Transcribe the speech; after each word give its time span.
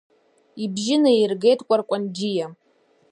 Ибжьы 0.63 0.95
наиргеит 1.01 1.59
Кәаркәанџьиа. 1.67 2.45